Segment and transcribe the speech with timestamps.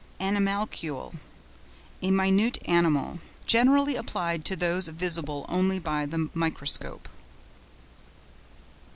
[0.19, 7.07] ANIMALCULE.—A minute animal: generally applied to those visible only by the microscope.